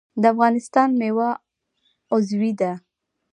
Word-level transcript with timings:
د 0.21 0.23
افغانستان 0.33 0.89
میوه 0.99 1.29
عضوي 2.13 2.51
ده 2.59 2.71